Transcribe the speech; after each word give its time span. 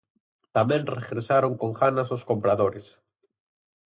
Tamén 0.55 0.89
regresaron 0.99 1.53
con 1.61 1.71
ganas 1.81 2.09
os 2.15 2.25
compradores. 2.29 2.87